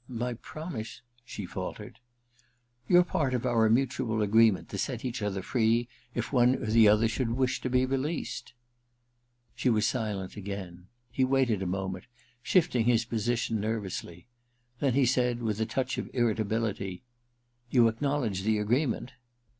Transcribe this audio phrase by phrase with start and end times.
[0.00, 2.00] * My promise' she faltered.
[2.44, 5.86] * Your part of our mutual agreement to set each other free
[6.16, 8.54] if one or the other should wish to be released.'
[9.54, 10.88] She was silent again.
[11.12, 12.06] He waited a moment,
[12.42, 14.26] shifting his position nervously;
[14.80, 17.04] then he said, with a touch of irritability:
[17.36, 19.12] * You acknowledge the agreement